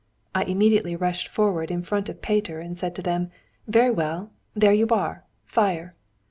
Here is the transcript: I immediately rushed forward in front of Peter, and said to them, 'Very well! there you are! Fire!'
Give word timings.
I 0.33 0.45
immediately 0.45 0.95
rushed 0.95 1.27
forward 1.27 1.69
in 1.69 1.83
front 1.83 2.09
of 2.09 2.23
Peter, 2.23 2.59
and 2.59 2.75
said 2.75 2.95
to 2.95 3.03
them, 3.03 3.29
'Very 3.67 3.91
well! 3.91 4.31
there 4.55 4.73
you 4.73 4.87
are! 4.89 5.25
Fire!' 5.45 5.93